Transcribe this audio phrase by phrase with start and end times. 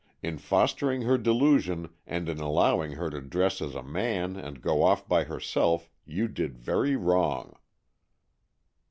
[0.23, 4.55] In fostering her delu sion, and in allowing her to dress as a man and
[4.55, 7.55] to go off by herself, you did very wrong."